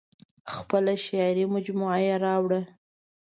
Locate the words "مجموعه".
1.55-1.99